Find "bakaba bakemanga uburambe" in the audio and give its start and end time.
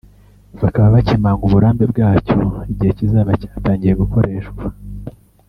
0.61-1.83